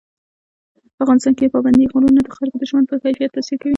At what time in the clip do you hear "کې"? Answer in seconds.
1.37-1.53